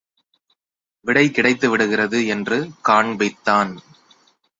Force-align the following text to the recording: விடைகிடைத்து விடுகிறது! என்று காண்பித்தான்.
விடைகிடைத்து 1.05 1.69
விடுகிறது! 1.69 2.19
என்று 2.27 2.57
காண்பித்தான். 2.87 3.73